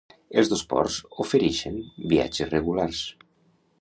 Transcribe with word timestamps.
Els 0.41 0.47
dos 0.53 0.61
ports 0.71 0.95
oferixen 1.25 1.77
viatges 2.15 2.51
regulars. 2.57 3.03